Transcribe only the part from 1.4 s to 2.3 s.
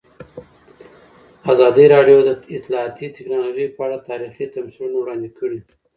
ازادي راډیو د